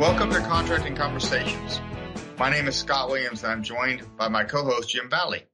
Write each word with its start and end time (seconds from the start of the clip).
Welcome 0.00 0.30
to 0.30 0.40
Contracting 0.40 0.96
Conversations. 0.96 1.78
My 2.38 2.48
name 2.48 2.66
is 2.68 2.74
Scott 2.74 3.10
Williams 3.10 3.42
and 3.42 3.52
I'm 3.52 3.62
joined 3.62 4.02
by 4.16 4.28
my 4.28 4.44
co-host 4.44 4.88
Jim 4.88 5.10
Valley. 5.10 5.44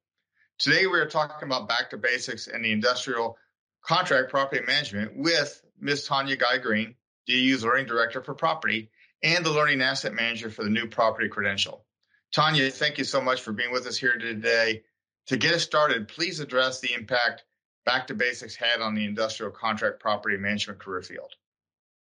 Today 0.60 0.86
we 0.86 1.00
are 1.00 1.08
talking 1.08 1.48
about 1.48 1.68
back 1.68 1.90
to 1.90 1.96
basics 1.96 2.46
and 2.46 2.64
the 2.64 2.70
industrial 2.70 3.38
contract 3.82 4.30
property 4.30 4.64
management 4.64 5.16
with 5.16 5.60
Ms. 5.80 6.06
Tonya 6.06 6.38
Guy 6.38 6.58
Green, 6.58 6.94
DAU's 7.26 7.64
Learning 7.64 7.86
Director 7.86 8.22
for 8.22 8.34
Property 8.34 8.88
and 9.20 9.44
the 9.44 9.50
Learning 9.50 9.82
Asset 9.82 10.14
Manager 10.14 10.48
for 10.48 10.62
the 10.62 10.70
new 10.70 10.86
property 10.86 11.28
credential. 11.28 11.84
Tonya, 12.32 12.72
thank 12.72 12.98
you 12.98 13.04
so 13.04 13.20
much 13.20 13.40
for 13.40 13.52
being 13.52 13.72
with 13.72 13.88
us 13.88 13.96
here 13.96 14.16
today. 14.16 14.84
To 15.26 15.36
get 15.36 15.54
us 15.54 15.64
started, 15.64 16.06
please 16.06 16.38
address 16.38 16.78
the 16.78 16.94
impact 16.94 17.42
Back 17.84 18.06
to 18.06 18.14
Basics 18.14 18.54
had 18.54 18.80
on 18.80 18.94
the 18.94 19.06
industrial 19.06 19.50
contract 19.50 19.98
property 19.98 20.36
management 20.36 20.78
career 20.78 21.02
field. 21.02 21.34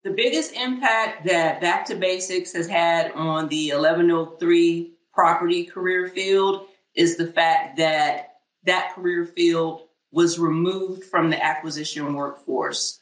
The 0.04 0.10
biggest 0.10 0.52
impact 0.52 1.24
that 1.24 1.62
Back 1.62 1.86
to 1.86 1.94
Basics 1.94 2.52
has 2.52 2.68
had 2.68 3.12
on 3.12 3.48
the 3.48 3.72
1103 3.72 4.92
property 5.14 5.64
career 5.64 6.08
field 6.08 6.66
is 6.94 7.16
the 7.16 7.26
fact 7.26 7.78
that 7.78 8.34
that 8.64 8.94
career 8.94 9.24
field 9.24 9.84
was 10.12 10.38
removed 10.38 11.04
from 11.04 11.30
the 11.30 11.42
acquisition 11.42 12.12
workforce, 12.12 13.00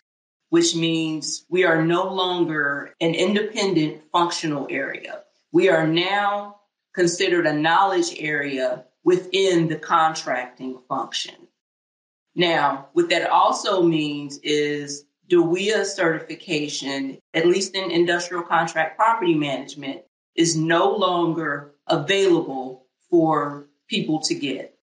which 0.51 0.77
means 0.77 1.45
we 1.49 1.65
are 1.65 1.85
no 1.85 2.05
longer 2.05 2.95
an 3.01 3.17
independent 3.17 4.03
functional 4.13 4.69
area. 4.71 5.25
We 5.51 5.69
are 5.71 5.89
now 5.89 6.61
considered 6.95 7.49
a 7.49 7.53
knowledge 7.53 8.15
area 8.17 8.85
within 9.03 9.67
the 9.67 9.77
contracting 9.77 10.79
function. 10.89 11.35
Now, 12.37 12.91
what 12.93 13.11
that 13.11 13.29
also 13.29 13.83
means 13.83 14.39
is 14.45 15.05
DAWIA 15.33 15.87
certification, 15.87 17.19
at 17.33 17.47
least 17.47 17.75
in 17.75 17.91
industrial 17.91 18.43
contract 18.43 18.99
property 18.99 19.35
management, 19.35 20.03
is 20.37 20.57
no 20.57 20.91
longer 20.95 21.73
available 21.87 22.87
for 23.09 23.67
people 23.89 24.21
to 24.21 24.35
get, 24.35 24.77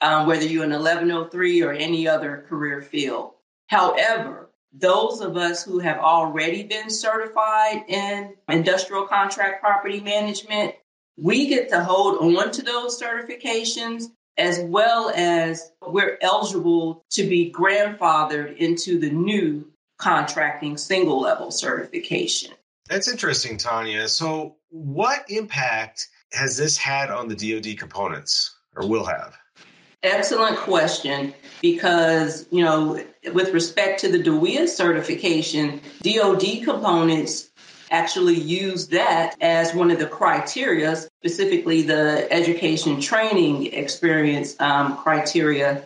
um, 0.00 0.26
whether 0.26 0.46
you're 0.46 0.64
in 0.64 0.70
1103 0.70 1.62
or 1.62 1.72
any 1.72 2.08
other 2.08 2.46
career 2.48 2.80
field. 2.80 3.32
However, 3.66 4.50
those 4.72 5.20
of 5.20 5.36
us 5.36 5.62
who 5.62 5.80
have 5.80 5.98
already 5.98 6.62
been 6.62 6.88
certified 6.88 7.84
in 7.88 8.34
industrial 8.48 9.06
contract 9.06 9.60
property 9.60 10.00
management, 10.00 10.74
we 11.18 11.48
get 11.48 11.68
to 11.70 11.84
hold 11.84 12.36
on 12.36 12.50
to 12.52 12.62
those 12.62 13.00
certifications 13.00 14.04
as 14.38 14.60
well 14.60 15.12
as 15.14 15.72
we're 15.86 16.16
eligible 16.22 17.04
to 17.10 17.28
be 17.28 17.52
grandfathered 17.52 18.56
into 18.56 18.98
the 18.98 19.10
new 19.10 19.70
contracting 20.00 20.76
single 20.76 21.20
level 21.20 21.50
certification. 21.50 22.52
That's 22.88 23.08
interesting, 23.08 23.56
Tonya. 23.58 24.08
So, 24.08 24.56
what 24.70 25.24
impact 25.28 26.08
has 26.32 26.56
this 26.56 26.76
had 26.76 27.10
on 27.10 27.28
the 27.28 27.36
DoD 27.36 27.78
components 27.78 28.56
or 28.74 28.88
will 28.88 29.04
have? 29.04 29.36
Excellent 30.02 30.56
question. 30.56 31.34
Because, 31.60 32.46
you 32.50 32.64
know, 32.64 33.04
with 33.32 33.52
respect 33.52 34.00
to 34.00 34.10
the 34.10 34.22
DAWIA 34.22 34.66
certification, 34.66 35.80
DoD 36.02 36.64
components 36.64 37.50
actually 37.90 38.36
use 38.36 38.88
that 38.88 39.34
as 39.40 39.74
one 39.74 39.90
of 39.90 39.98
the 39.98 40.06
criteria, 40.06 40.96
specifically 40.96 41.82
the 41.82 42.32
education 42.32 43.00
training 43.00 43.66
experience 43.72 44.58
um, 44.60 44.96
criteria 44.96 45.82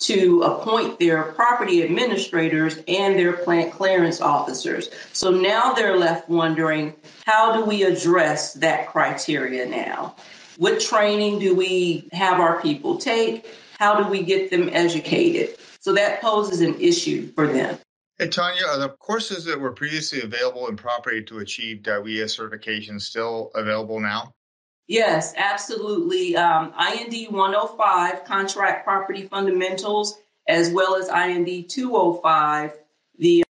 to 0.00 0.42
appoint 0.42 0.98
their 0.98 1.24
property 1.32 1.82
administrators 1.82 2.78
and 2.86 3.18
their 3.18 3.32
plant 3.32 3.72
clearance 3.72 4.20
officers. 4.20 4.88
So 5.12 5.30
now 5.30 5.72
they're 5.72 5.96
left 5.96 6.28
wondering 6.28 6.94
how 7.26 7.56
do 7.56 7.64
we 7.64 7.82
address 7.82 8.54
that 8.54 8.88
criteria 8.88 9.66
now? 9.66 10.14
What 10.56 10.80
training 10.80 11.38
do 11.40 11.54
we 11.54 12.08
have 12.12 12.40
our 12.40 12.60
people 12.60 12.98
take? 12.98 13.46
How 13.78 14.02
do 14.02 14.08
we 14.08 14.22
get 14.22 14.50
them 14.50 14.68
educated? 14.72 15.56
So 15.80 15.92
that 15.94 16.20
poses 16.20 16.60
an 16.60 16.80
issue 16.80 17.32
for 17.32 17.46
them. 17.46 17.78
Hey, 18.18 18.26
Tonya, 18.26 18.66
are 18.66 18.78
the 18.78 18.88
courses 18.98 19.44
that 19.44 19.60
were 19.60 19.72
previously 19.72 20.22
available 20.22 20.66
in 20.66 20.76
property 20.76 21.22
to 21.24 21.38
achieve 21.38 21.82
DAWIA 21.82 22.28
certification 22.28 22.98
still 22.98 23.52
available 23.54 24.00
now? 24.00 24.34
Yes, 24.88 25.34
absolutely. 25.36 26.34
Um, 26.34 26.72
IND 26.80 27.30
105, 27.30 28.24
Contract 28.24 28.84
Property 28.84 29.28
Fundamentals, 29.28 30.18
as 30.48 30.70
well 30.70 30.96
as 30.96 31.08
IND 31.08 31.68
205, 31.68 32.72
the 33.18 33.44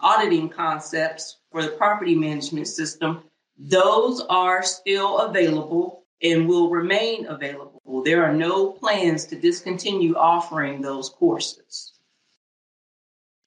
auditing 0.00 0.48
concepts 0.48 1.36
for 1.52 1.62
the 1.62 1.68
property 1.68 2.16
management 2.16 2.66
system, 2.66 3.22
those 3.56 4.20
are 4.22 4.64
still 4.64 5.18
available 5.18 6.02
and 6.22 6.48
will 6.48 6.70
remain 6.70 7.26
available. 7.26 8.02
There 8.04 8.24
are 8.24 8.34
no 8.34 8.72
plans 8.72 9.26
to 9.26 9.36
discontinue 9.36 10.16
offering 10.16 10.80
those 10.80 11.08
courses. 11.08 11.92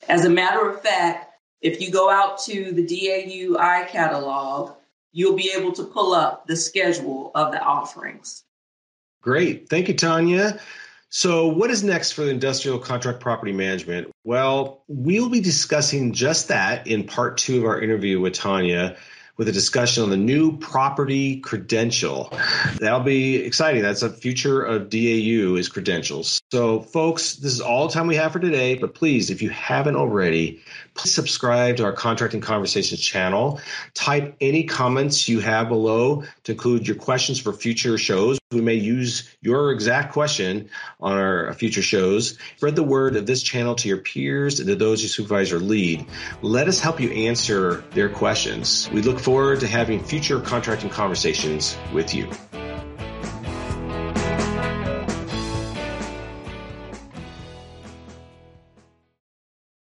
As 0.08 0.24
a 0.24 0.30
matter 0.30 0.70
of 0.70 0.82
fact, 0.82 1.34
if 1.62 1.82
you 1.82 1.92
go 1.92 2.10
out 2.10 2.40
to 2.44 2.72
the 2.72 2.86
DAU 2.86 3.58
iCatalog, 3.58 4.76
you'll 5.14 5.36
be 5.36 5.54
able 5.56 5.72
to 5.72 5.84
pull 5.84 6.14
up 6.14 6.48
the 6.48 6.58
schedule 6.58 7.32
of 7.34 7.52
the 7.54 7.62
offerings. 7.62 8.44
Great. 9.22 9.70
Thank 9.70 9.88
you, 9.88 9.94
Tonya. 9.94 10.60
So, 11.08 11.48
what 11.48 11.70
is 11.70 11.84
next 11.84 12.14
for 12.14 12.24
the 12.24 12.32
industrial 12.32 12.80
contract 12.80 13.20
property 13.20 13.52
management? 13.52 14.12
Well, 14.24 14.84
we'll 14.88 15.30
be 15.30 15.42
discussing 15.42 16.12
just 16.12 16.48
that 16.48 16.88
in 16.88 17.06
part 17.06 17.38
two 17.38 17.60
of 17.60 17.66
our 17.66 17.80
interview 17.80 18.20
with 18.20 18.34
Tonya 18.34 18.98
with 19.38 19.48
a 19.48 19.52
discussion 19.52 20.04
on 20.04 20.10
the 20.10 20.18
new 20.18 20.58
property 20.58 21.40
credential. 21.40 22.32
That'll 22.80 23.00
be 23.00 23.38
exciting. 23.38 23.82
That's 23.82 24.04
a 24.04 24.10
future 24.10 24.62
of 24.62 24.90
DAU 24.90 25.56
is 25.56 25.70
credentials. 25.70 26.42
So, 26.52 26.82
folks, 26.82 27.38
this 27.38 27.52
is 27.52 27.62
all 27.62 27.88
the 27.88 27.94
time 27.94 28.08
we 28.08 28.16
have 28.16 28.32
for 28.32 28.40
today. 28.40 28.76
But 28.76 28.94
please, 28.94 29.30
if 29.30 29.42
you 29.42 29.50
haven't 29.50 29.96
already, 29.96 30.62
please 30.94 31.14
subscribe 31.14 31.78
to 31.78 31.84
our 31.84 31.94
Contracting 31.94 32.42
Conversations 32.42 33.02
channel. 33.02 33.60
Type 33.96 34.36
any 34.40 34.64
comments 34.64 35.28
you 35.28 35.40
have 35.40 35.70
below 35.70 36.24
to 36.44 36.52
include 36.52 36.88
your 36.88 36.98
questions 36.98 37.40
for 37.40 37.54
future 37.54 37.98
shows. 37.98 38.38
We 38.54 38.62
may 38.62 38.76
use 38.76 39.30
your 39.42 39.72
exact 39.72 40.14
question 40.14 40.70
on 41.00 41.18
our 41.18 41.54
future 41.54 41.82
shows. 41.82 42.38
Spread 42.58 42.76
the 42.76 42.84
word 42.84 43.16
of 43.16 43.26
this 43.26 43.44
channel 43.44 43.76
to 43.76 43.88
your 43.88 43.98
peers 43.98 44.60
and 44.60 44.68
to 44.68 44.76
those 44.76 45.02
you 45.02 45.10
supervise 45.10 45.52
or 45.52 45.60
lead. 45.60 46.06
Let 46.42 46.68
us 46.68 46.80
help 46.80 47.00
you 47.00 47.12
answer 47.12 47.84
their 47.92 48.10
questions. 48.10 48.90
We 48.92 49.02
look 49.02 49.20
forward 49.20 49.60
to 49.62 49.68
having 49.68 50.04
future 50.04 50.40
contracting 50.40 50.90
conversations 50.90 51.78
with 51.94 52.14
you. 52.14 52.30